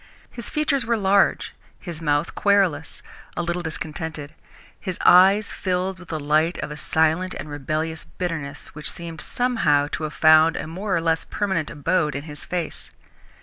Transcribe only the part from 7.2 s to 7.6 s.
and